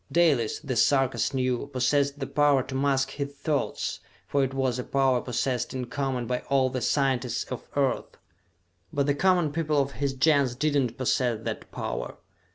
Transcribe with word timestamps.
Dalis, 0.11 0.59
the 0.61 0.75
Sarkas 0.75 1.31
knew, 1.31 1.67
possessed 1.67 2.17
the 2.17 2.25
power 2.25 2.63
to 2.63 2.73
mask 2.73 3.11
his 3.11 3.35
thoughts, 3.35 3.99
for 4.27 4.43
it 4.43 4.51
was 4.51 4.79
a 4.79 4.83
power 4.83 5.21
possessed 5.21 5.75
in 5.75 5.85
common 5.85 6.25
by 6.25 6.39
all 6.49 6.71
the 6.71 6.81
scientists 6.81 7.43
of 7.51 7.67
Earth. 7.75 8.17
But 8.91 9.05
the 9.05 9.13
common 9.13 9.51
people 9.51 9.79
of 9.79 9.91
his 9.91 10.13
Gens 10.13 10.55
did 10.55 10.73
not 10.73 10.97
posses 10.97 11.43
that 11.43 11.71
power. 11.71 12.17